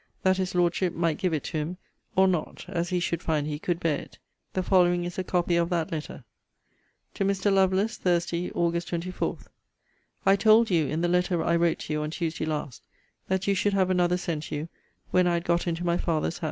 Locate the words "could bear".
3.59-3.99